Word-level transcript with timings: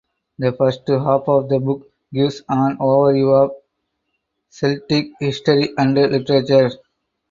The 0.39 0.51
first 0.53 0.81
half 0.87 1.29
of 1.29 1.47
the 1.47 1.59
book 1.59 1.87
gives 2.11 2.41
an 2.49 2.77
overview 2.77 3.43
of 3.45 3.51
Celtic 4.49 5.09
history 5.19 5.73
and 5.77 5.93
literature. 5.93 6.71